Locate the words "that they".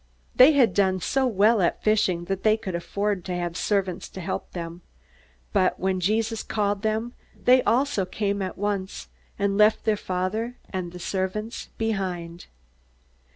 2.25-2.57